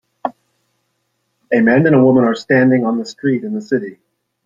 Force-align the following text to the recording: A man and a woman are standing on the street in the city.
A 0.25 1.61
man 1.61 1.85
and 1.85 1.93
a 1.95 2.03
woman 2.03 2.23
are 2.23 2.33
standing 2.33 2.83
on 2.87 2.97
the 2.97 3.05
street 3.05 3.43
in 3.43 3.53
the 3.53 3.61
city. 3.61 3.99